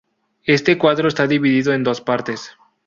[0.45, 2.53] Este cuadro está dividido en dos partes.